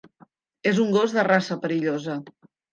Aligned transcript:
Es 0.71 0.79
un 0.85 0.89
gos 0.95 1.15
de 1.19 1.27
raça 1.29 1.61
perillosa. 1.67 2.19